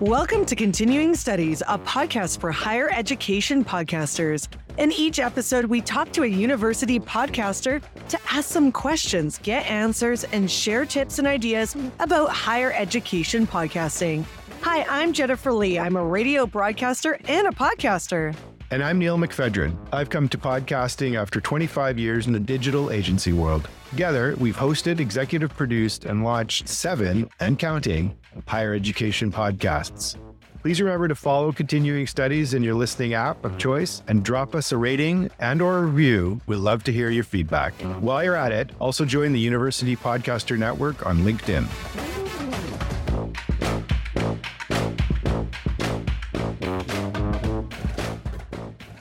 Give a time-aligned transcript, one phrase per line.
[0.00, 4.48] Welcome to Continuing Studies, a podcast for higher education podcasters.
[4.78, 10.24] In each episode, we talk to a university podcaster to ask some questions, get answers,
[10.24, 14.24] and share tips and ideas about higher education podcasting.
[14.62, 15.78] Hi, I'm Jennifer Lee.
[15.78, 18.34] I'm a radio broadcaster and a podcaster.
[18.72, 19.76] And I'm Neil McPhedran.
[19.92, 23.68] I've come to podcasting after 25 years in the digital agency world.
[23.90, 28.16] Together, we've hosted, executive produced, and launched seven and counting
[28.46, 30.16] higher education podcasts.
[30.62, 34.70] Please remember to follow continuing studies in your listening app of choice and drop us
[34.70, 36.40] a rating and or a review.
[36.46, 37.72] We'd love to hear your feedback.
[38.00, 41.66] While you're at it, also join the University Podcaster Network on LinkedIn.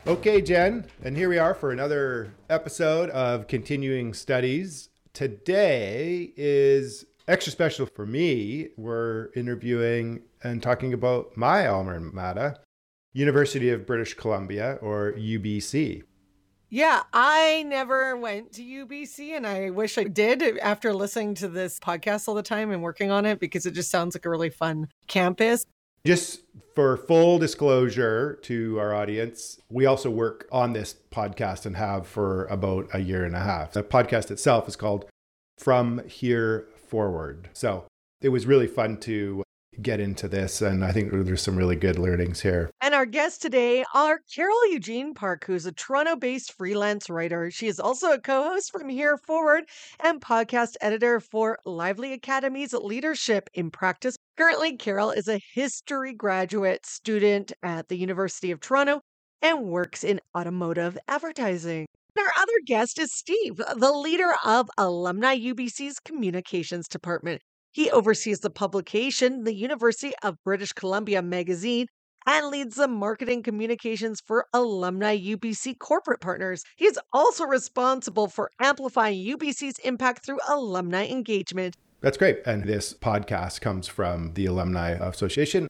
[0.09, 4.89] Okay, Jen, and here we are for another episode of Continuing Studies.
[5.13, 8.69] Today is extra special for me.
[8.75, 12.57] We're interviewing and talking about my alma mater,
[13.13, 16.01] University of British Columbia, or UBC.
[16.71, 21.79] Yeah, I never went to UBC and I wish I did after listening to this
[21.79, 24.49] podcast all the time and working on it because it just sounds like a really
[24.49, 25.67] fun campus.
[26.05, 26.41] Just
[26.75, 32.45] for full disclosure to our audience, we also work on this podcast and have for
[32.45, 33.73] about a year and a half.
[33.73, 35.05] The podcast itself is called
[35.57, 37.49] From Here Forward.
[37.53, 37.85] So
[38.21, 39.43] it was really fun to
[39.81, 40.61] get into this.
[40.61, 42.69] And I think there's some really good learnings here.
[42.81, 47.49] And our guests today are Carol Eugene Park, who's a Toronto based freelance writer.
[47.51, 49.65] She is also a co host from Here Forward
[49.99, 54.15] and podcast editor for Lively Academy's Leadership in Practice.
[54.37, 59.01] Currently, Carol is a history graduate student at the University of Toronto
[59.41, 61.85] and works in automotive advertising.
[62.17, 67.41] Our other guest is Steve, the leader of Alumni UBC's communications department.
[67.71, 71.85] He oversees the publication, the University of British Columbia magazine,
[72.25, 76.63] and leads the marketing communications for alumni UBC corporate partners.
[76.77, 81.75] He is also responsible for amplifying UBC's impact through alumni engagement.
[82.01, 82.39] That's great.
[82.45, 85.67] And this podcast comes from the Alumni Association.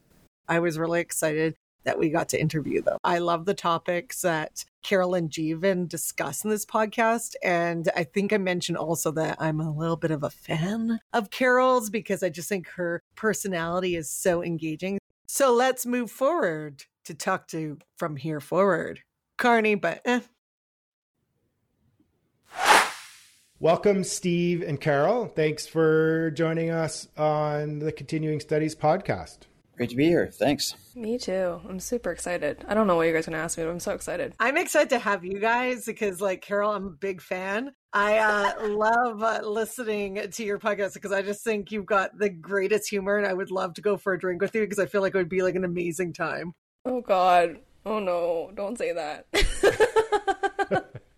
[0.48, 2.98] I was really excited that we got to interview them.
[3.04, 7.36] I love the topics that Carol and Jeevan discuss in this podcast.
[7.44, 11.30] And I think I mentioned also that I'm a little bit of a fan of
[11.30, 15.00] Carol's because I just think her personality is so engaging.
[15.28, 19.02] So let's move forward to talk to from here forward.
[19.38, 20.22] Carney, but eh.
[23.62, 25.28] Welcome, Steve and Carol.
[25.28, 29.40] Thanks for joining us on the Continuing Studies podcast.
[29.80, 30.28] Great to be here.
[30.28, 30.76] Thanks.
[30.94, 31.62] Me too.
[31.70, 32.66] I'm super excited.
[32.68, 34.34] I don't know what you guys are going to ask me, but I'm so excited.
[34.38, 37.72] I'm excited to have you guys because, like, Carol, I'm a big fan.
[37.94, 42.28] I uh, love uh, listening to your podcast because I just think you've got the
[42.28, 44.86] greatest humor, and I would love to go for a drink with you because I
[44.86, 46.56] feel like it would be like an amazing time.
[46.84, 47.60] Oh, God.
[47.86, 48.52] Oh, no.
[48.54, 49.28] Don't say that.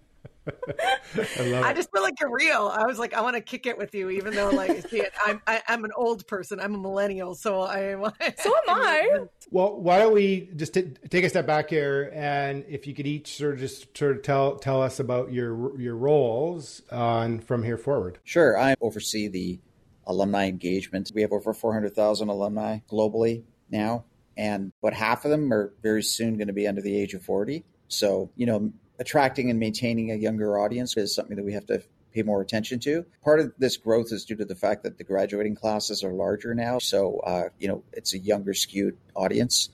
[0.47, 2.71] I, I, just feel like you're real.
[2.73, 5.41] I was like, I want to kick it with you, even though, like, see, I'm
[5.45, 6.59] I, am i am an old person.
[6.59, 7.91] I'm a millennial, so I.
[8.37, 9.19] So am I.
[9.51, 13.05] Well, why don't we just t- take a step back here, and if you could
[13.05, 17.63] each sort of just sort of tell tell us about your your roles on from
[17.63, 18.19] here forward.
[18.23, 19.59] Sure, I oversee the
[20.07, 21.11] alumni engagement.
[21.13, 24.05] We have over 400,000 alumni globally now,
[24.37, 27.23] and but half of them are very soon going to be under the age of
[27.23, 27.63] 40.
[27.87, 31.81] So, you know, attracting and maintaining a younger audience is something that we have to
[32.13, 33.05] pay more attention to.
[33.23, 36.53] Part of this growth is due to the fact that the graduating classes are larger
[36.53, 36.79] now.
[36.79, 39.69] So, uh, you know, it's a younger skewed audience.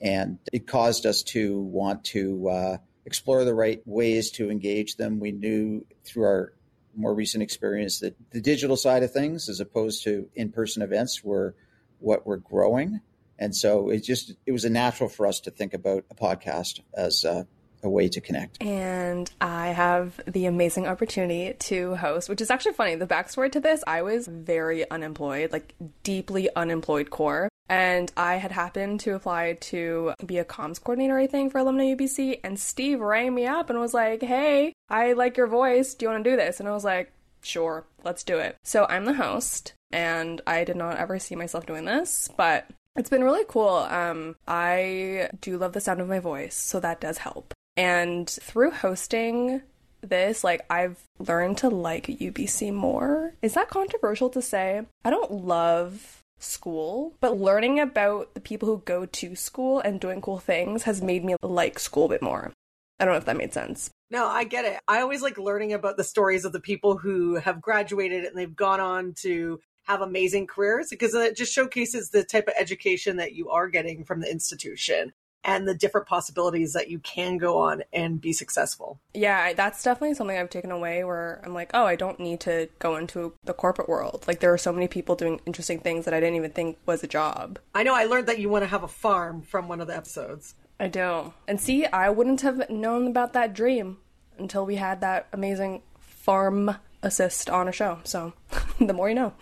[0.00, 5.20] And it caused us to want to uh, explore the right ways to engage them.
[5.20, 6.52] We knew through our
[6.94, 11.22] more recent experience that the digital side of things, as opposed to in person events,
[11.22, 11.54] were
[11.98, 13.00] what we're growing.
[13.38, 16.80] And so it just, it was a natural for us to think about a podcast
[16.94, 17.44] as uh,
[17.82, 18.62] a way to connect.
[18.62, 22.94] And I have the amazing opportunity to host, which is actually funny.
[22.94, 27.48] The backstory to this, I was very unemployed, like deeply unemployed core.
[27.68, 31.94] And I had happened to apply to be a comms coordinator, I think, for Alumni
[31.94, 32.40] UBC.
[32.44, 35.94] And Steve rang me up and was like, Hey, I like your voice.
[35.94, 36.60] Do you want to do this?
[36.60, 37.12] And I was like,
[37.42, 38.56] Sure, let's do it.
[38.64, 43.10] So I'm the host, and I did not ever see myself doing this, but it's
[43.10, 43.68] been really cool.
[43.68, 47.54] Um, I do love the sound of my voice, so that does help.
[47.76, 49.62] And through hosting
[50.00, 53.34] this, like I've learned to like UBC more.
[53.42, 54.82] Is that controversial to say?
[55.04, 60.20] I don't love school, but learning about the people who go to school and doing
[60.20, 62.52] cool things has made me like school a bit more.
[62.98, 63.90] I don't know if that made sense.
[64.10, 64.78] No, I get it.
[64.86, 68.54] I always like learning about the stories of the people who have graduated and they've
[68.54, 73.34] gone on to have amazing careers because it just showcases the type of education that
[73.34, 75.12] you are getting from the institution
[75.46, 78.98] and the different possibilities that you can go on and be successful.
[79.14, 82.68] Yeah, that's definitely something I've taken away where I'm like, oh, I don't need to
[82.80, 84.24] go into the corporate world.
[84.26, 87.04] Like, there are so many people doing interesting things that I didn't even think was
[87.04, 87.60] a job.
[87.74, 89.96] I know I learned that you want to have a farm from one of the
[89.96, 90.56] episodes.
[90.80, 91.32] I do.
[91.46, 93.98] And see, I wouldn't have known about that dream
[94.38, 98.00] until we had that amazing farm assist on a show.
[98.02, 98.32] So
[98.80, 99.32] the more you know.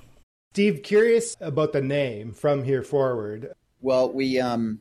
[0.53, 3.53] Steve, curious about the name from here forward.
[3.81, 4.81] Well, we um,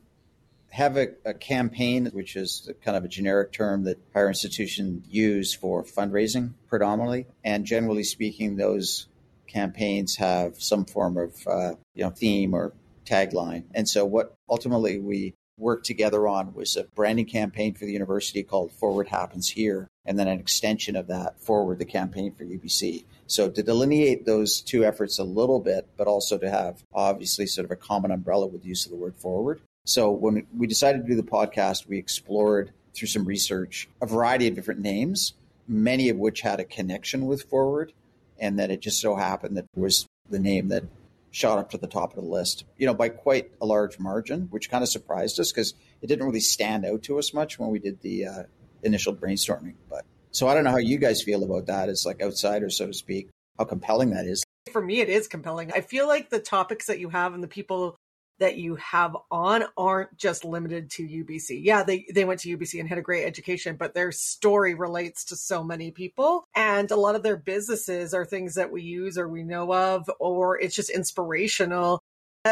[0.74, 5.54] have a, a, campaign, which is kind of a generic term that higher institutions use
[5.54, 7.28] for fundraising predominantly.
[7.44, 9.06] And generally speaking, those
[9.46, 12.72] campaigns have some form of uh, you know theme or
[13.06, 13.64] tagline.
[13.72, 18.42] And so what ultimately we worked together on was a branding campaign for the university
[18.42, 23.04] called Forward Happens Here, and then an extension of that, Forward the campaign for UBC.
[23.28, 27.64] So to delineate those two efforts a little bit, but also to have obviously sort
[27.64, 29.60] of a common umbrella with the use of the word forward.
[29.84, 34.48] So when we decided to do the podcast, we explored through some research a variety
[34.48, 35.34] of different names,
[35.68, 37.92] many of which had a connection with Forward,
[38.38, 40.84] and that it just so happened that was the name that
[41.30, 44.46] shot up to the top of the list, you know, by quite a large margin,
[44.50, 47.70] which kind of surprised us because it didn't really stand out to us much when
[47.70, 48.42] we did the uh,
[48.82, 49.74] initial brainstorming.
[49.90, 52.86] But so I don't know how you guys feel about that as like outsiders, so
[52.86, 53.28] to speak,
[53.58, 54.44] how compelling that is.
[54.70, 55.72] For me, it is compelling.
[55.72, 57.96] I feel like the topics that you have and the people
[58.38, 61.60] that you have on aren't just limited to UBC.
[61.62, 65.24] Yeah, they, they went to UBC and had a great education, but their story relates
[65.26, 66.44] to so many people.
[66.54, 70.08] And a lot of their businesses are things that we use or we know of,
[70.18, 72.00] or it's just inspirational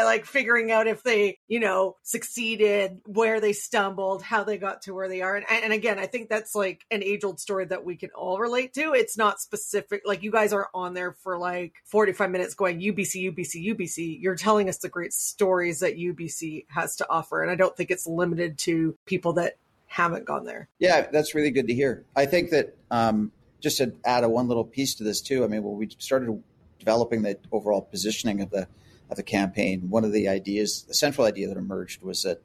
[0.01, 4.93] like figuring out if they, you know, succeeded, where they stumbled, how they got to
[4.93, 5.35] where they are.
[5.35, 8.39] And, and again, I think that's like an age old story that we can all
[8.39, 8.93] relate to.
[8.93, 10.01] It's not specific.
[10.03, 14.17] Like you guys are on there for like 45 minutes going UBC, UBC, UBC.
[14.19, 17.43] You're telling us the great stories that UBC has to offer.
[17.43, 20.69] And I don't think it's limited to people that haven't gone there.
[20.79, 22.03] Yeah, that's really good to hear.
[22.15, 23.31] I think that um,
[23.61, 26.41] just to add a one little piece to this too, I mean, when we started
[26.79, 28.67] developing the overall positioning of the
[29.13, 32.41] of the campaign, one of the ideas, the central idea that emerged was that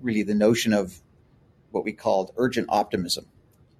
[0.00, 1.00] really the notion of
[1.70, 3.26] what we called urgent optimism,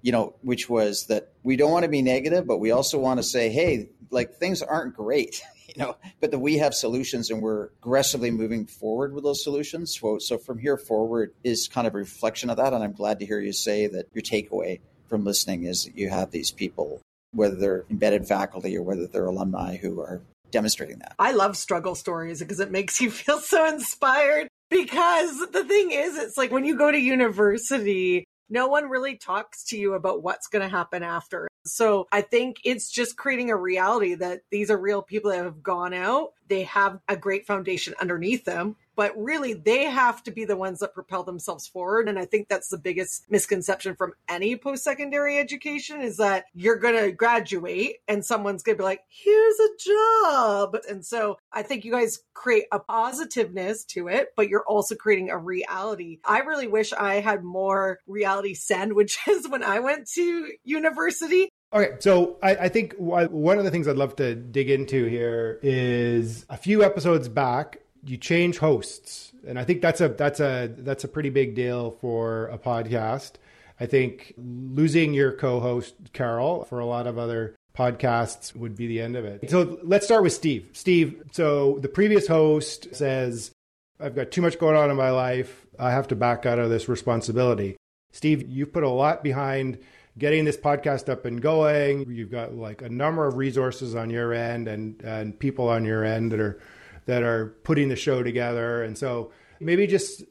[0.03, 3.19] you know, which was that we don't want to be negative, but we also want
[3.19, 7.41] to say, hey, like things aren't great, you know, but that we have solutions and
[7.41, 9.99] we're aggressively moving forward with those solutions.
[9.99, 12.73] So, so from here forward is kind of a reflection of that.
[12.73, 16.11] And I'm glad to hear you say that your takeaway from listening is that you
[16.11, 17.01] have these people
[17.35, 20.23] whether they're embedded faculty or whether they're alumni who are
[20.55, 21.17] demonstrating that.
[21.19, 24.49] I love struggle stories because it makes you feel so inspired.
[24.71, 29.65] Because the thing is, it's like when you go to university, no one really talks
[29.67, 31.49] to you about what's going to happen after.
[31.67, 35.63] So I think it's just creating a reality that these are real people that have
[35.63, 36.31] gone out.
[36.49, 40.81] They have a great foundation underneath them but really they have to be the ones
[40.81, 42.09] that propel themselves forward.
[42.09, 46.79] And I think that's the biggest misconception from any post secondary education is that you're
[46.79, 50.77] going to graduate and someone's going to be like, here's a job.
[50.89, 55.31] And so I think you guys create a positiveness to it, but you're also creating
[55.31, 56.21] a reality.
[56.25, 61.49] I really wish I had more reality sandwiches when I went to university.
[61.73, 65.59] Okay, so I, I, think one of the things I'd love to dig into here
[65.61, 70.71] is a few episodes back, you change hosts, and I think that's a that's a
[70.79, 73.33] that's a pretty big deal for a podcast.
[73.81, 79.01] I think losing your co-host Carol for a lot of other podcasts would be the
[79.01, 79.51] end of it.
[79.51, 80.69] So let's start with Steve.
[80.73, 83.51] Steve, so the previous host says,
[83.99, 85.67] I've got too much going on in my life.
[85.79, 87.77] I have to back out of this responsibility.
[88.13, 89.79] Steve, you've put a lot behind
[90.17, 92.09] getting this podcast up and going.
[92.09, 96.05] You've got like a number of resources on your end and, and people on your
[96.05, 96.61] end that are
[97.07, 98.83] that are putting the show together.
[98.83, 100.23] And so maybe just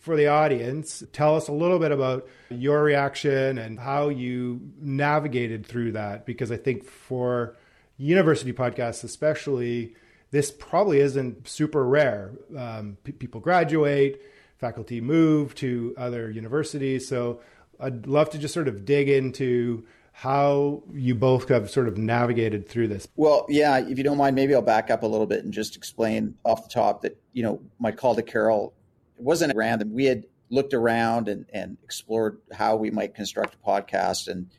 [0.00, 5.66] for the audience, tell us a little bit about your reaction and how you navigated
[5.66, 6.26] through that.
[6.26, 7.56] Because I think for
[7.96, 9.94] university podcasts, especially,
[10.30, 12.32] this probably isn't super rare.
[12.56, 14.22] Um, p- people graduate,
[14.58, 17.06] faculty move to other universities.
[17.08, 17.40] So
[17.78, 22.68] I'd love to just sort of dig into how you both have sort of navigated
[22.68, 23.08] through this.
[23.16, 25.74] Well, yeah, if you don't mind, maybe I'll back up a little bit and just
[25.74, 28.74] explain off the top that, you know, my call to Carol
[29.16, 29.92] wasn't random.
[29.92, 34.28] We had looked around and, and explored how we might construct a podcast.
[34.28, 34.50] And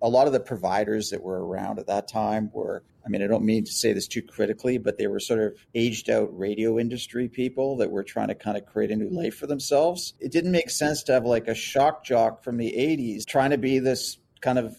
[0.00, 3.26] a lot of the providers that were around at that time were, I mean, I
[3.26, 6.78] don't mean to say this too critically, but they were sort of aged out radio
[6.78, 10.14] industry people that were trying to kind of create a new life for themselves.
[10.20, 13.58] It didn't make sense to have like a shock jock from the 80s trying to
[13.58, 14.76] be this kind of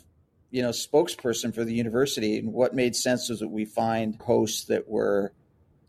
[0.50, 2.38] you know, spokesperson for the university.
[2.38, 5.34] And what made sense was that we find hosts that were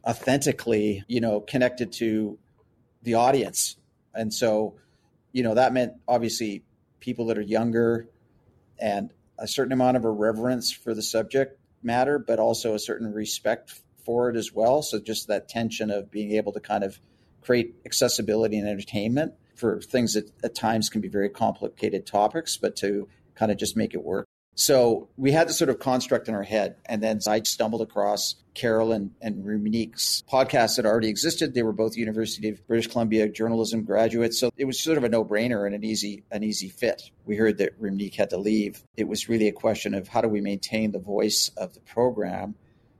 [0.04, 2.38] authentically, you know, connected to
[3.02, 3.76] the audience.
[4.14, 4.74] And so,
[5.32, 6.64] you know, that meant obviously
[7.00, 8.08] people that are younger
[8.78, 13.12] and a certain amount of a reverence for the subject matter, but also a certain
[13.12, 14.82] respect for it as well.
[14.82, 16.98] So just that tension of being able to kind of
[17.42, 22.74] create accessibility and entertainment for things that at times can be very complicated topics, but
[22.76, 23.08] to
[23.38, 24.26] kind of just make it work.
[24.54, 26.74] So we had this sort of construct in our head.
[26.86, 31.54] And then I stumbled across Carol and, and podcast that already existed.
[31.54, 34.36] They were both University of British Columbia journalism graduates.
[34.40, 37.08] So it was sort of a no-brainer and an easy, an easy fit.
[37.24, 38.82] We heard that Ramneek had to leave.
[38.96, 42.56] It was really a question of how do we maintain the voice of the program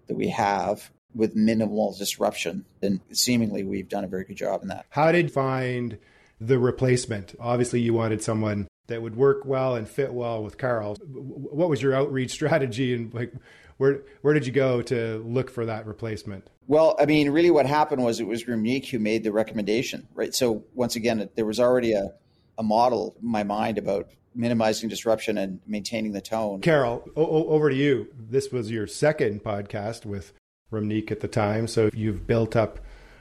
[0.06, 2.66] that we have with minimal disruption.
[2.82, 4.86] And seemingly we've done a very good job in that.
[4.90, 5.98] How did find
[6.40, 7.34] the replacement?
[7.40, 10.96] Obviously you wanted someone that would work well and fit well with Carol.
[10.96, 13.32] What was your outreach strategy and like
[13.76, 16.50] where where did you go to look for that replacement?
[16.66, 20.34] Well, I mean, really what happened was it was Ramneek who made the recommendation, right?
[20.34, 22.12] So once again, there was already a,
[22.58, 26.60] a model in my mind about minimizing disruption and maintaining the tone.
[26.60, 28.08] Carol, o- over to you.
[28.18, 30.32] This was your second podcast with
[30.70, 32.80] Ramneek at the time, so you've built up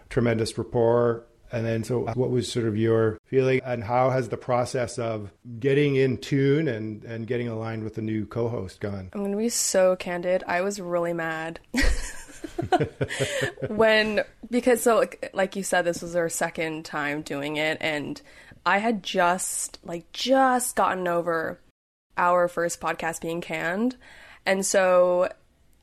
[0.10, 4.38] tremendous rapport and then, so what was sort of your feeling, and how has the
[4.38, 9.10] process of getting in tune and, and getting aligned with the new co host gone?
[9.14, 10.44] I'm going to be so candid.
[10.48, 11.60] I was really mad.
[13.68, 18.22] when, because, so like, like you said, this was our second time doing it, and
[18.66, 21.60] I had just, like, just gotten over
[22.18, 23.96] our first podcast being canned.
[24.46, 25.30] And so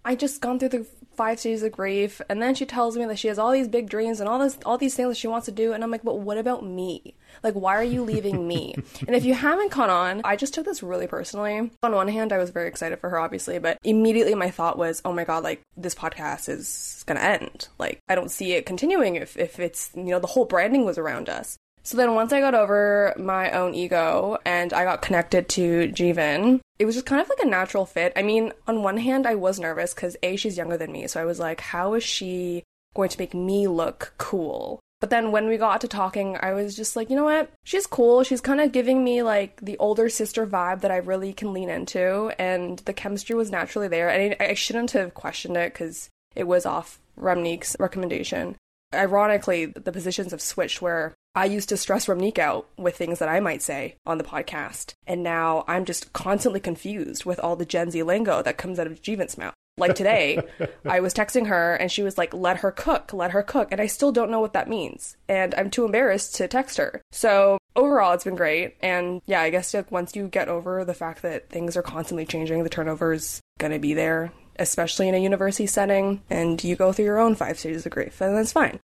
[0.04, 3.18] I just gone through the five stages of grief and then she tells me that
[3.18, 5.47] she has all these big dreams and all this all these things that she wants
[5.47, 7.14] to do and i'm like but what about me?
[7.42, 8.75] Like why are you leaving me?
[9.06, 11.71] And if you haven't caught on i just took this really personally.
[11.83, 15.02] On one hand i was very excited for her obviously but immediately my thought was
[15.04, 17.68] oh my god like this podcast is gonna end.
[17.78, 20.99] Like i don't see it continuing if, if it's you know the whole branding was
[20.99, 25.50] around us so then once I got over my own ego and I got connected
[25.50, 28.14] to Jeevan, it was just kind of like a natural fit.
[28.17, 31.07] I mean, on one hand, I was nervous because A, she's younger than me.
[31.07, 32.64] So I was like, how is she
[32.95, 34.81] going to make me look cool?
[35.00, 37.50] But then when we got to talking, I was just like, you know what?
[37.64, 38.25] She's cool.
[38.25, 41.69] She's kind of giving me like the older sister vibe that I really can lean
[41.69, 42.33] into.
[42.38, 44.09] And the chemistry was naturally there.
[44.09, 48.57] And I, I shouldn't have questioned it because it was off Ramneek's recommendation.
[48.95, 53.29] Ironically, the positions have switched where I used to stress Ramneek out with things that
[53.29, 54.95] I might say on the podcast.
[55.07, 58.87] And now I'm just constantly confused with all the Gen Z lingo that comes out
[58.87, 59.55] of Jeevan's mouth.
[59.76, 60.38] Like today,
[60.85, 63.69] I was texting her and she was like, let her cook, let her cook.
[63.73, 65.17] And I still don't know what that means.
[65.29, 67.03] And I'm too embarrassed to text her.
[67.11, 68.76] So overall, it's been great.
[68.81, 72.26] And yeah, I guess like, once you get over the fact that things are constantly
[72.26, 76.23] changing, the turnover is going to be there, especially in a university setting.
[76.31, 78.79] And you go through your own five stages of grief, and that's fine.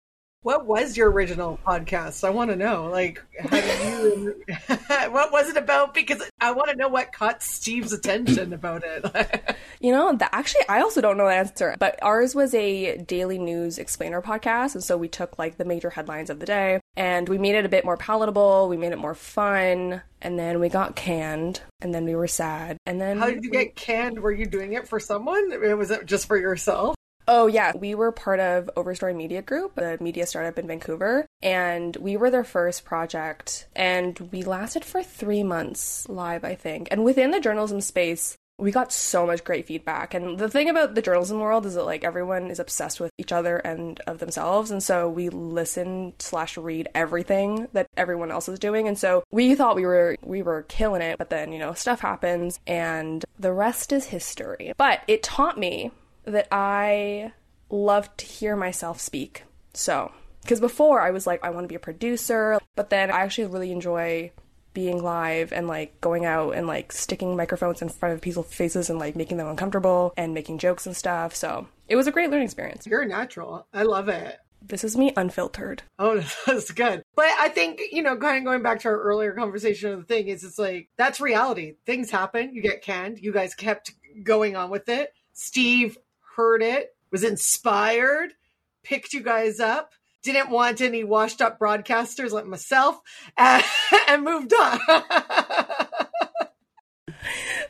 [0.47, 2.23] What was your original podcast?
[2.23, 2.85] I want to know.
[2.85, 4.45] Like, how did you?
[5.11, 5.93] what was it about?
[5.93, 9.57] Because I want to know what caught Steve's attention about it.
[9.81, 11.75] you know, the, actually, I also don't know the answer.
[11.81, 15.91] But ours was a daily news explainer podcast, and so we took like the major
[15.91, 18.69] headlines of the day, and we made it a bit more palatable.
[18.69, 22.77] We made it more fun, and then we got canned, and then we were sad,
[22.87, 24.21] and then how did you get canned?
[24.21, 25.61] Were you doing it for someone?
[25.77, 26.95] Was it just for yourself?
[27.29, 27.73] Oh, yeah.
[27.77, 32.31] We were part of Overstory Media Group, the media startup in Vancouver, and we were
[32.31, 33.67] their first project.
[33.75, 36.89] And we lasted for three months live, I think.
[36.91, 40.15] And within the journalism space, we got so much great feedback.
[40.15, 43.33] And the thing about the journalism world is that like everyone is obsessed with each
[43.33, 44.71] other and of themselves.
[44.71, 48.89] And so we listen slash read everything that everyone else is doing.
[48.89, 52.01] And so we thought we were we were killing it, but then, you know, stuff
[52.01, 54.73] happens and the rest is history.
[54.79, 55.91] But it taught me
[56.27, 57.33] that I
[57.71, 59.45] love to hear myself speak.
[59.73, 63.21] So, because before I was like, I want to be a producer, but then I
[63.21, 64.33] actually really enjoy
[64.77, 68.91] being live and like going out and like sticking microphones in front of people's faces
[68.91, 71.35] and like making them uncomfortable and making jokes and stuff.
[71.35, 72.87] So it was a great learning experience.
[72.87, 73.67] You're natural.
[73.73, 74.37] I love it.
[74.61, 75.83] This is me unfiltered.
[75.99, 77.03] Oh, that's good.
[77.15, 80.15] But I think, you know, kind of going back to our earlier conversation of the
[80.15, 81.77] thing is it's like, that's reality.
[81.87, 82.55] Things happen.
[82.55, 83.19] You get canned.
[83.19, 83.93] You guys kept
[84.23, 85.11] going on with it.
[85.33, 85.97] Steve
[86.37, 88.35] heard it, was inspired,
[88.83, 93.01] picked you guys up, didn't want any washed up broadcasters like myself,
[93.37, 93.65] and,
[94.09, 94.79] and moved on.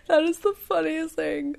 [0.09, 1.57] that is the funniest thing.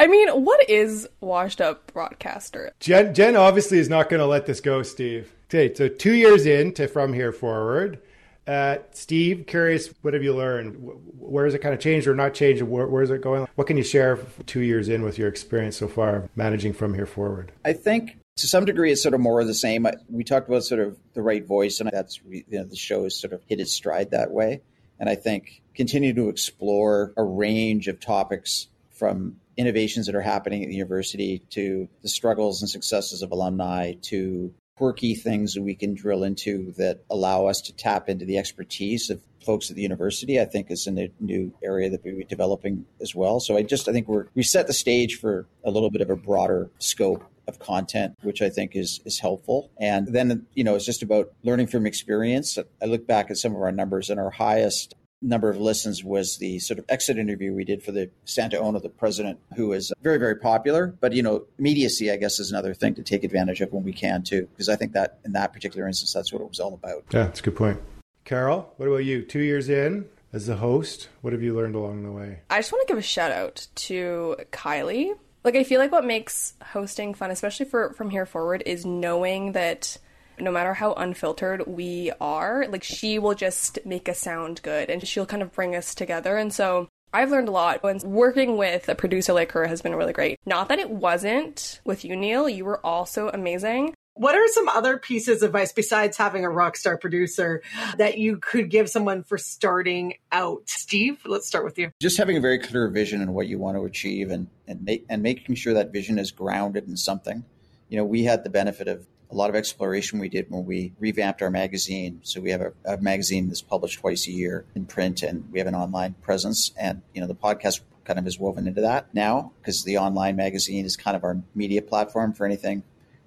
[0.00, 2.72] I mean, what is washed up broadcaster?
[2.80, 5.32] Jen, Jen obviously is not going to let this go, Steve.
[5.48, 8.00] Okay, so two years in to From Here Forward,
[8.46, 10.76] Uh, Steve, curious, what have you learned?
[11.18, 12.62] Where has it kind of changed or not changed?
[12.62, 13.48] Where, where is it going?
[13.56, 17.06] What can you share two years in with your experience so far managing from here
[17.06, 17.50] forward?
[17.64, 19.86] I think to some degree it's sort of more of the same.
[20.08, 23.18] We talked about sort of the right voice, and that's you know the show has
[23.18, 24.60] sort of hit its stride that way.
[25.00, 30.62] And I think continue to explore a range of topics from innovations that are happening
[30.62, 35.74] at the university to the struggles and successes of alumni to quirky things that we
[35.74, 39.82] can drill into that allow us to tap into the expertise of folks at the
[39.82, 43.40] university, I think is in a new area that we'll be developing as well.
[43.40, 46.10] So I just I think we're we set the stage for a little bit of
[46.10, 49.70] a broader scope of content, which I think is is helpful.
[49.78, 52.58] And then you know it's just about learning from experience.
[52.82, 54.94] I look back at some of our numbers, and our highest
[55.26, 58.78] number of listens was the sort of exit interview we did for the Santa Ono,
[58.78, 60.86] the president, who is very, very popular.
[61.00, 63.92] But, you know, immediacy, I guess, is another thing to take advantage of when we
[63.92, 66.74] can, too, because I think that in that particular instance, that's what it was all
[66.74, 67.04] about.
[67.10, 67.80] Yeah, that's a good point.
[68.24, 69.22] Carol, what about you?
[69.22, 72.40] Two years in as the host, what have you learned along the way?
[72.50, 75.12] I just want to give a shout out to Kylie.
[75.44, 79.52] Like, I feel like what makes hosting fun, especially for from here forward, is knowing
[79.52, 79.98] that
[80.38, 85.06] no matter how unfiltered we are, like she will just make us sound good and
[85.06, 86.36] she'll kind of bring us together.
[86.36, 89.94] And so I've learned a lot and working with a producer like her has been
[89.94, 90.38] really great.
[90.44, 92.48] Not that it wasn't with you, Neil.
[92.48, 93.94] You were also amazing.
[94.14, 97.62] What are some other pieces of advice besides having a rock star producer
[97.98, 100.62] that you could give someone for starting out?
[100.66, 101.90] Steve, let's start with you.
[102.00, 105.04] Just having a very clear vision and what you want to achieve and, and make
[105.10, 107.44] and making sure that vision is grounded in something.
[107.90, 110.92] You know, we had the benefit of a lot of exploration we did when we
[110.98, 112.20] revamped our magazine.
[112.22, 115.58] So we have a, a, magazine that's published twice a year in print, and we
[115.58, 116.72] have an online presence.
[116.78, 120.36] And you know, the podcast kind of is woven into that now because the online
[120.36, 122.82] magazine is kind of our media platform for anything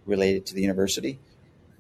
[0.06, 1.20] related to the university.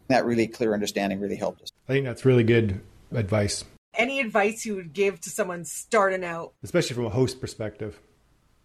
[0.08, 1.70] That really clear understanding really helped us.
[1.88, 3.64] I think that's really good advice.
[3.94, 8.00] Any advice you would give to someone starting out, especially from a host perspective?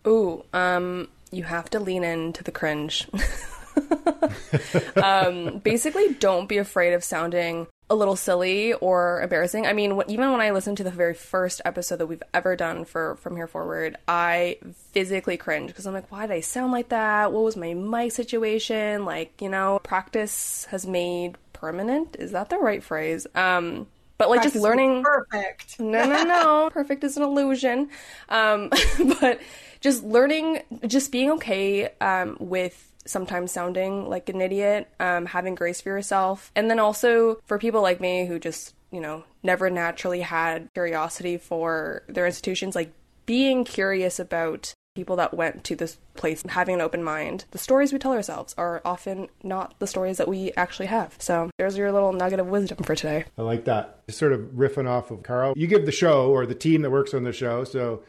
[0.06, 3.08] Ooh, um, you have to lean into the cringe.
[5.02, 9.66] um, basically, don't be afraid of sounding a little silly or embarrassing.
[9.66, 12.84] I mean, even when I listened to the very first episode that we've ever done
[12.84, 14.58] for From Here Forward, I
[14.92, 17.32] physically cringed because I'm like, why did I sound like that?
[17.32, 19.04] What was my mic situation?
[19.04, 22.16] Like, you know, practice has made permanent.
[22.18, 23.26] Is that the right phrase?
[23.34, 25.76] Um, but like practice just learning perfect.
[25.80, 26.70] No, no, no.
[26.72, 27.90] perfect is an illusion.
[28.30, 28.70] Um,
[29.20, 29.40] but
[29.80, 35.80] just learning, just being okay um, with sometimes sounding like an idiot, um, having grace
[35.80, 36.50] for yourself.
[36.54, 41.36] And then also for people like me who just, you know, never naturally had curiosity
[41.36, 42.92] for their institutions, like
[43.26, 47.44] being curious about people that went to this place having an open mind.
[47.50, 51.16] The stories we tell ourselves are often not the stories that we actually have.
[51.18, 53.24] So there's your little nugget of wisdom for today.
[53.36, 54.06] I like that.
[54.06, 55.54] Just sort of riffing off of Carl.
[55.56, 57.64] You give the show or the team that works on the show.
[57.64, 58.04] So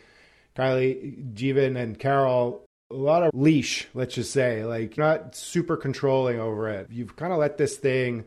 [0.55, 6.39] Kylie, Jeevan, and Carol a lot of leash, let's just say, like not super controlling
[6.39, 6.88] over it.
[6.91, 8.26] You've kind of let this thing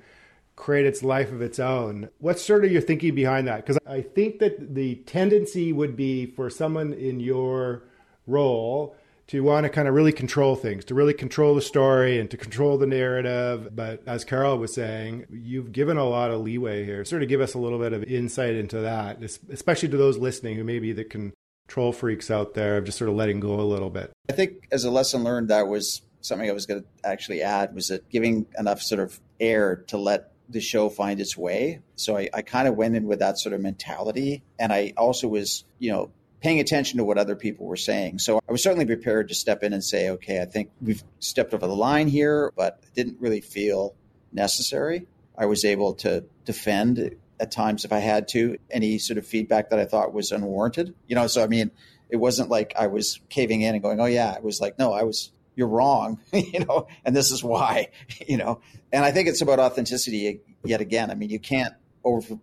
[0.57, 2.09] create its life of its own.
[2.19, 3.65] What's sort of your thinking behind that?
[3.65, 7.85] Because I think that the tendency would be for someone in your
[8.27, 8.97] role
[9.29, 12.37] to want to kind of really control things, to really control the story and to
[12.37, 13.77] control the narrative.
[13.77, 17.05] But as Carol was saying, you've given a lot of leeway here.
[17.05, 20.57] Sort of give us a little bit of insight into that, especially to those listening
[20.57, 21.33] who maybe that can
[21.69, 24.11] troll freaks out there of just sort of letting go a little bit?
[24.29, 27.75] I think as a lesson learned, that was something I was going to actually add
[27.75, 31.81] was that giving enough sort of air to let the show find its way.
[31.97, 34.43] So I, I kind of went in with that sort of mentality.
[34.59, 38.19] And I also was, you know, paying attention to what other people were saying.
[38.19, 41.53] So I was certainly prepared to step in and say, okay, I think we've stepped
[41.53, 43.95] over the line here, but it didn't really feel
[44.33, 45.07] necessary.
[45.37, 49.71] I was able to defend at times if I had to, any sort of feedback
[49.71, 50.95] that I thought was unwarranted.
[51.07, 51.71] You know, so I mean,
[52.11, 54.93] it wasn't like I was caving in and going, "Oh yeah," it was like, "No,
[54.93, 57.89] I was you're wrong," you know, and this is why,
[58.27, 58.61] you know.
[58.93, 61.11] And I think it's about authenticity yet again.
[61.11, 61.75] I mean, you can't
[62.05, 62.39] over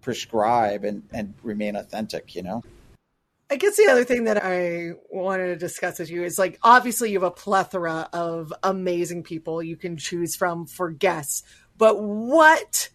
[0.00, 2.62] prescribe and and remain authentic, you know.
[3.50, 7.10] I guess the other thing that I wanted to discuss with you is like obviously
[7.10, 11.42] you have a plethora of amazing people you can choose from for guests,
[11.78, 12.90] but what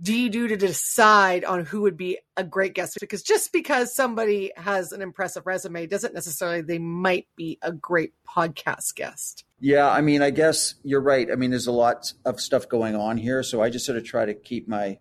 [0.00, 2.96] do you do to decide on who would be a great guest?
[3.00, 8.14] Because just because somebody has an impressive resume doesn't necessarily they might be a great
[8.26, 9.44] podcast guest.
[9.58, 11.30] Yeah, I mean, I guess you're right.
[11.30, 14.04] I mean, there's a lot of stuff going on here, so I just sort of
[14.04, 14.98] try to keep my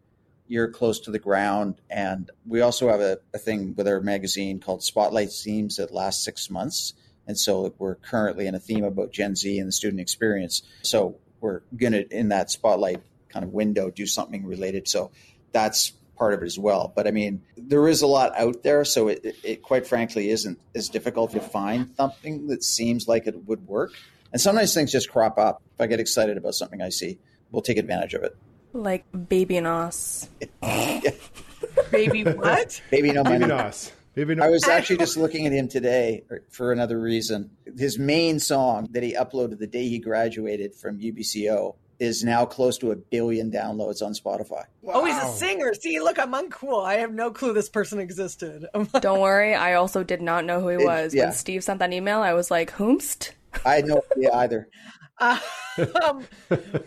[0.50, 1.80] ear close to the ground.
[1.90, 6.26] And we also have a, a thing with our magazine called Spotlight Themes that lasts
[6.26, 6.94] six months.
[7.28, 10.64] And so we're currently in a theme about Gen Z and the student experience.
[10.82, 14.88] So we're going to, in that spotlight kind of window do something related.
[14.88, 15.12] So
[15.52, 16.92] that's part of it as well.
[16.96, 20.30] But I mean, there is a lot out there, so it, it, it quite frankly
[20.30, 23.94] isn't as difficult to find something that seems like it would work.
[24.32, 25.62] And sometimes things just crop up.
[25.76, 27.18] If I get excited about something I see,
[27.52, 28.36] we'll take advantage of it.
[28.74, 30.30] Like Baby Nos.
[31.92, 32.82] Baby what?
[32.92, 33.40] Baby no money.
[33.40, 33.92] Baby Nos.
[34.14, 37.50] Baby no- I was actually just looking at him today for another reason.
[37.78, 42.78] His main song that he uploaded the day he graduated from UBCO is now close
[42.78, 44.64] to a billion downloads on Spotify.
[44.88, 45.74] Oh, he's a singer.
[45.74, 46.86] See, look, I'm uncool.
[46.86, 48.66] I have no clue this person existed.
[49.02, 51.14] Don't worry, I also did not know who he It- was.
[51.14, 51.26] yeah.
[51.26, 53.32] When Steve sent that email, I was like, whomst?
[53.66, 54.70] I had no idea either.
[55.20, 55.40] Uh,
[56.06, 56.24] um,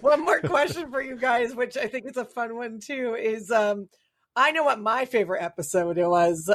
[0.01, 3.51] one more question for you guys, which I think is a fun one too, is
[3.51, 3.88] um,
[4.35, 6.51] I know what my favorite episode was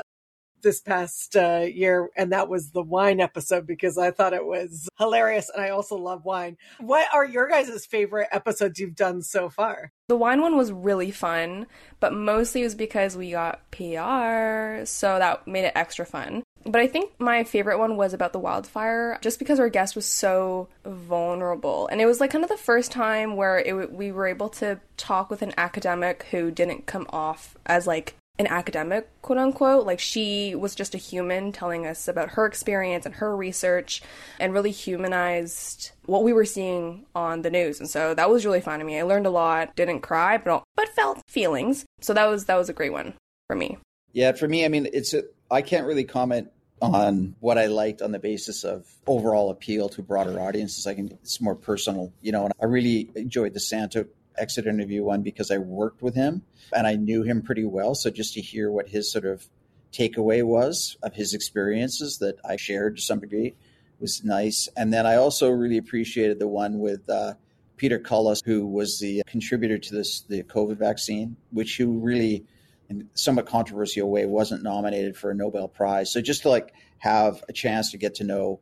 [0.61, 4.87] this past uh, year, and that was the wine episode because I thought it was
[4.97, 6.57] hilarious, and I also love wine.
[6.79, 9.91] What are your guys' favorite episodes you've done so far?
[10.07, 11.67] The wine one was really fun,
[11.99, 16.43] but mostly it was because we got PR, so that made it extra fun.
[16.65, 20.05] But I think my favorite one was about the wildfire, just because our guest was
[20.05, 21.87] so vulnerable.
[21.87, 24.79] And it was like kind of the first time where it, we were able to
[24.97, 29.85] talk with an academic who didn't come off as like an academic, quote unquote.
[29.85, 34.01] Like she was just a human telling us about her experience and her research
[34.39, 37.79] and really humanized what we were seeing on the news.
[37.79, 38.99] And so that was really fun to me.
[38.99, 41.85] I learned a lot, didn't cry, but but felt feelings.
[42.01, 43.13] So that was that was a great one
[43.47, 43.77] for me.
[44.13, 45.13] Yeah, for me, I mean, it's
[45.49, 46.49] I can't really comment
[46.81, 50.85] on what I liked on the basis of overall appeal to broader audiences.
[50.85, 52.45] I can it's more personal, you know.
[52.45, 56.87] And I really enjoyed the Santa exit interview one because I worked with him and
[56.87, 57.95] I knew him pretty well.
[57.95, 59.47] So just to hear what his sort of
[59.91, 63.55] takeaway was of his experiences that I shared to some degree
[63.99, 64.69] was nice.
[64.75, 67.33] And then I also really appreciated the one with uh,
[67.77, 72.45] Pieter Cullis, who was the contributor to this the COVID vaccine, which who really
[72.89, 76.11] in somewhat controversial way wasn't nominated for a Nobel Prize.
[76.11, 78.59] So just to like have a chance to get to know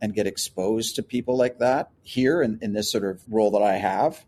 [0.00, 3.62] and get exposed to people like that here in, in this sort of role that
[3.62, 4.24] I have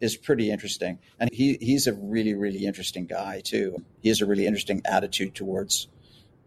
[0.00, 0.98] is pretty interesting.
[1.18, 3.84] And he, he's a really, really interesting guy too.
[4.00, 5.88] He has a really interesting attitude towards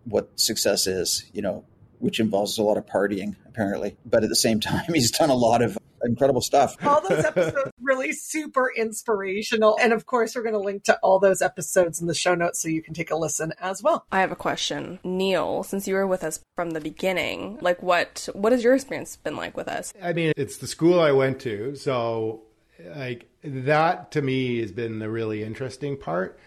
[0.06, 1.66] what success is, you know,
[2.00, 3.96] which involves a lot of partying apparently.
[4.06, 6.76] But at the same time, he's done a lot of incredible stuff.
[6.86, 9.78] All those episodes really super inspirational.
[9.80, 12.62] And of course, we're going to link to all those episodes in the show notes
[12.62, 14.06] so you can take a listen as well.
[14.12, 15.00] I have a question.
[15.04, 19.16] Neil, since you were with us from the beginning, like what what has your experience
[19.16, 19.94] been like with us?
[20.02, 22.44] I mean, it's the school I went to, so
[22.96, 26.40] like that to me has been the really interesting part.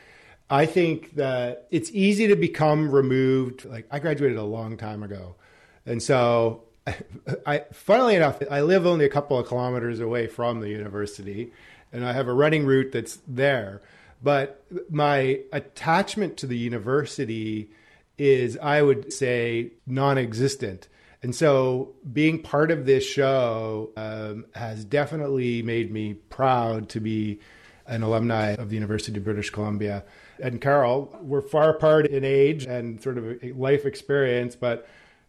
[0.49, 3.65] I think that it's easy to become removed.
[3.65, 5.37] Like I graduated a long time ago,
[5.85, 6.63] and so
[7.47, 11.53] I, funnily enough, I live only a couple of kilometers away from the university,
[11.93, 13.83] and I have a running route that's there.
[14.23, 17.71] But my attachment to the university
[18.19, 20.89] is, I would say, non-existent.
[21.23, 27.41] And so being part of this show um, has definitely made me proud to be
[27.87, 30.05] an alumni of the University of British Columbia.
[30.43, 34.89] And Carol, we're far apart in age and sort of life experience, but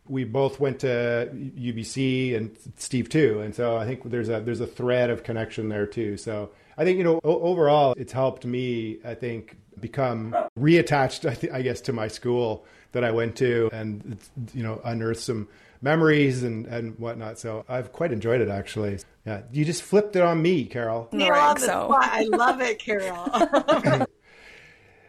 [0.09, 3.41] we both went to UBC and Steve too.
[3.41, 6.17] And so I think there's a there's a thread of connection there too.
[6.17, 11.53] So I think you know overall it's helped me I think become reattached I, th-
[11.53, 14.17] I guess to my school that I went to and
[14.53, 15.47] you know unearth some
[15.81, 17.39] memories and and whatnot.
[17.39, 18.99] So I've quite enjoyed it actually.
[19.25, 21.09] Yeah, you just flipped it on me, Carol.
[21.11, 22.09] Neil Right, on the so- spot.
[22.11, 24.05] I love it, Carol.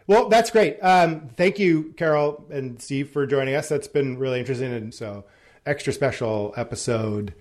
[0.07, 0.79] Well, that's great.
[0.81, 3.69] Um, thank you, Carol and Steve, for joining us.
[3.69, 5.25] That's been really interesting, and so
[5.67, 7.35] extra special episode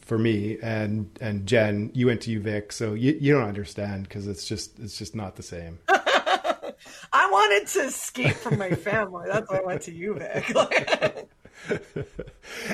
[0.00, 1.90] for me and and Jen.
[1.92, 5.36] You went to UVic, so you, you don't understand because it's just it's just not
[5.36, 5.80] the same.
[5.88, 9.26] I wanted to escape from my family.
[9.30, 11.26] That's why I went to UVic.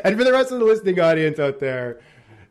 [0.05, 2.01] and for the rest of the listening audience out there,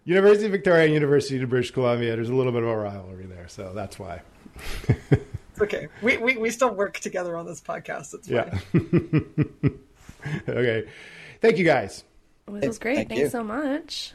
[0.05, 3.25] University of Victoria and University of British Columbia, there's a little bit of a rivalry
[3.25, 4.21] there, so that's why.
[4.87, 5.87] it's okay.
[6.01, 8.13] We, we we still work together on this podcast.
[8.13, 9.31] It's fine.
[9.63, 10.49] Yeah.
[10.49, 10.89] okay.
[11.41, 12.03] Thank you guys.
[12.47, 12.95] This was great.
[12.95, 13.29] Thank Thanks you.
[13.29, 14.13] so much.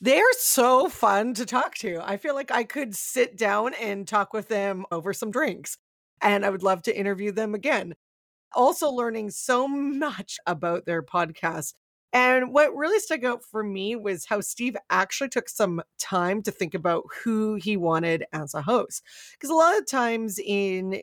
[0.00, 2.00] They're so fun to talk to.
[2.02, 5.78] I feel like I could sit down and talk with them over some drinks,
[6.20, 7.94] and I would love to interview them again.
[8.54, 11.74] Also, learning so much about their podcast.
[12.12, 16.50] And what really stuck out for me was how Steve actually took some time to
[16.50, 19.02] think about who he wanted as a host.
[19.32, 21.02] Because a lot of times in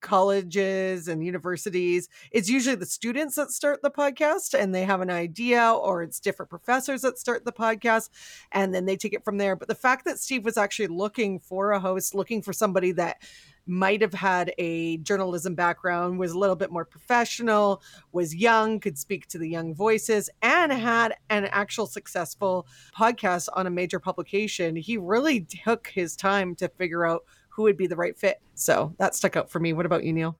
[0.00, 5.10] colleges and universities, it's usually the students that start the podcast and they have an
[5.10, 8.08] idea, or it's different professors that start the podcast
[8.52, 9.56] and then they take it from there.
[9.56, 13.18] But the fact that Steve was actually looking for a host, looking for somebody that
[13.66, 18.96] might have had a journalism background, was a little bit more professional, was young, could
[18.96, 24.76] speak to the young voices, and had an actual successful podcast on a major publication.
[24.76, 28.40] He really took his time to figure out who would be the right fit.
[28.54, 29.72] So that stuck out for me.
[29.72, 30.38] What about you, Neil?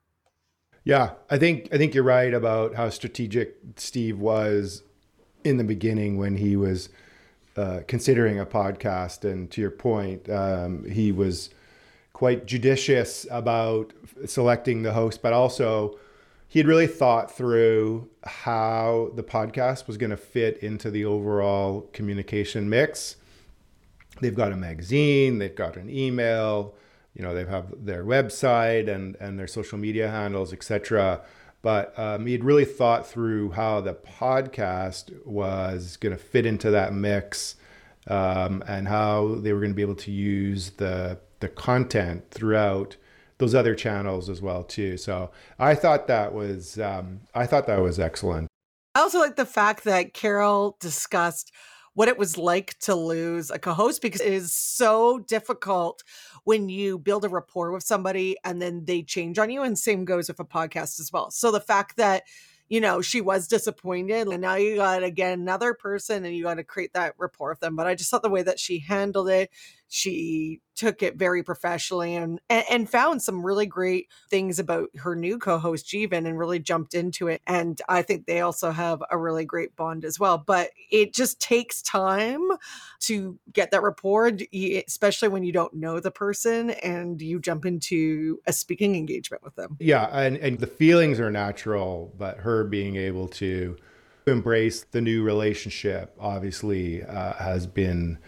[0.84, 4.84] Yeah, I think I think you're right about how strategic Steve was
[5.42, 6.90] in the beginning when he was
[7.56, 9.24] uh, considering a podcast.
[9.28, 11.50] And to your point, um, he was
[12.16, 13.92] quite judicious about
[14.24, 15.98] selecting the host, but also
[16.48, 21.82] he had really thought through how the podcast was going to fit into the overall
[21.92, 23.16] communication mix.
[24.22, 26.74] They've got a magazine, they've got an email,
[27.12, 31.20] you know, they have their website and and their social media handles, etc.
[31.60, 36.70] But um, he had really thought through how the podcast was going to fit into
[36.70, 37.56] that mix
[38.06, 42.96] um, and how they were going to be able to use the the content throughout
[43.38, 44.96] those other channels as well too.
[44.96, 48.48] So I thought that was um, I thought that was excellent.
[48.94, 51.52] I also like the fact that Carol discussed
[51.92, 56.02] what it was like to lose a co-host because it is so difficult
[56.44, 60.04] when you build a rapport with somebody and then they change on you and same
[60.04, 61.30] goes with a podcast as well.
[61.30, 62.24] So the fact that
[62.68, 64.28] you know, she was disappointed.
[64.28, 67.60] And now you got again another person and you got to create that rapport with
[67.60, 67.76] them.
[67.76, 69.50] But I just thought the way that she handled it,
[69.88, 75.16] she took it very professionally and, and, and found some really great things about her
[75.16, 77.40] new co-host Jeevan and really jumped into it.
[77.46, 80.38] And I think they also have a really great bond as well.
[80.38, 82.42] But it just takes time
[83.00, 84.32] to get that rapport,
[84.86, 89.54] especially when you don't know the person and you jump into a speaking engagement with
[89.54, 89.76] them.
[89.80, 93.76] Yeah, and, and the feelings are natural, but her being able to
[94.26, 98.18] embrace the new relationship obviously uh, has been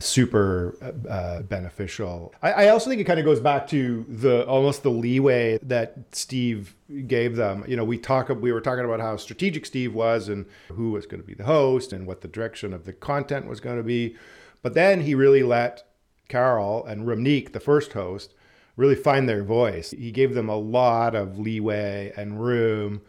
[0.00, 0.76] super
[1.08, 2.32] uh, beneficial.
[2.40, 5.96] I, I, also think it kind of goes back to the almost the leeway that
[6.12, 6.76] Steve
[7.08, 7.64] gave them.
[7.66, 11.06] You know, we talk we were talking about how strategic Steve was and who was
[11.06, 13.82] going to be the host and what the direction of the content was going to
[13.82, 14.16] be.
[14.62, 15.88] But then he really let
[16.28, 18.34] Carol and Ramneek, the first host,
[18.76, 19.90] really find their voice.
[19.90, 23.00] He gave them a lot of leeway and room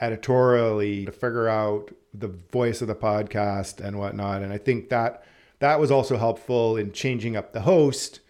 [0.00, 4.42] editorially to figure out the voice of the podcast and whatnot.
[4.42, 5.24] And I think that
[5.60, 8.20] that was also helpful in changing up the host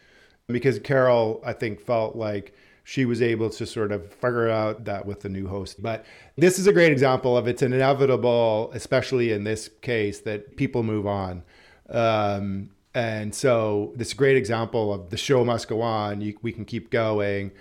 [0.46, 5.04] because Carol, I think, felt like she was able to sort of figure out that
[5.04, 5.82] with the new host.
[5.82, 10.82] But this is a great example of it's inevitable, especially in this case, that people
[10.82, 11.42] move on.
[11.90, 16.22] Um, and so this great example of the show must go on.
[16.22, 17.52] You, we can keep going.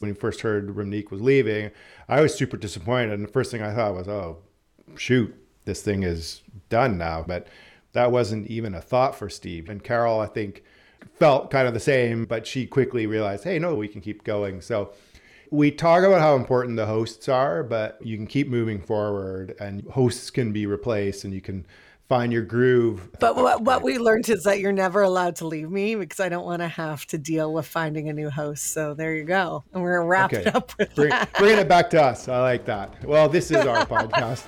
[0.00, 1.70] When we first heard Ramneek was leaving,
[2.08, 3.12] I was super disappointed.
[3.12, 4.38] And the first thing I thought was, oh,
[4.96, 5.34] shoot,
[5.64, 7.24] this thing is done now.
[7.26, 7.46] But
[7.94, 9.68] that wasn't even a thought for Steve.
[9.68, 10.62] And Carol, I think,
[11.18, 14.60] felt kind of the same, but she quickly realized, hey, no, we can keep going.
[14.60, 14.92] So
[15.50, 19.82] we talk about how important the hosts are, but you can keep moving forward and
[19.88, 21.64] hosts can be replaced and you can
[22.08, 23.10] find your groove.
[23.18, 26.28] But what, what we learned is that you're never allowed to leave me because I
[26.28, 28.72] don't want to have to deal with finding a new host.
[28.72, 29.64] So there you go.
[29.72, 30.42] And we're going to wrap okay.
[30.42, 31.32] it up with Bring, that.
[31.34, 32.28] Bringing it back to us.
[32.28, 33.04] I like that.
[33.04, 34.44] Well, this is our podcast.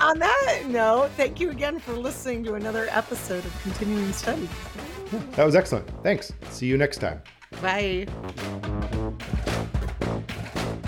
[0.00, 4.50] On that note, thank you again for listening to another episode of Continuing Studies.
[5.32, 5.88] that was excellent.
[6.02, 6.32] Thanks.
[6.50, 7.22] See you next time.
[7.62, 8.06] Bye.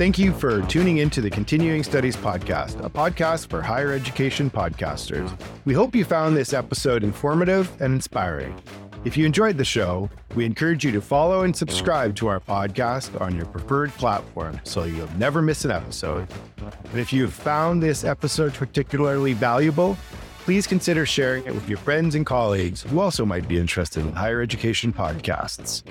[0.00, 5.30] Thank you for tuning into the Continuing Studies Podcast, a podcast for higher education podcasters.
[5.66, 8.58] We hope you found this episode informative and inspiring.
[9.04, 13.20] If you enjoyed the show, we encourage you to follow and subscribe to our podcast
[13.20, 16.26] on your preferred platform so you'll never miss an episode.
[16.56, 19.98] And if you have found this episode particularly valuable,
[20.44, 24.12] please consider sharing it with your friends and colleagues who also might be interested in
[24.12, 25.82] higher education podcasts.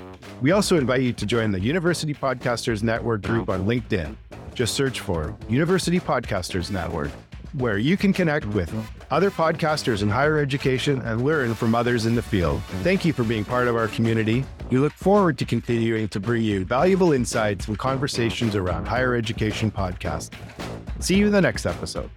[0.42, 4.16] We also invite you to join the University Podcasters Network group on LinkedIn.
[4.54, 7.12] Just search for University Podcasters Network,
[7.54, 8.74] where you can connect with
[9.12, 12.62] other podcasters in higher education and learn from others in the field.
[12.84, 14.44] Thank you for being part of our community.
[14.70, 19.72] We look forward to continuing to bring you valuable insights and conversations around higher education
[19.72, 20.32] podcasts.
[21.00, 22.10] See you in the next episode.